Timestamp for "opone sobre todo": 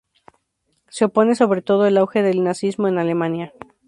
1.05-1.83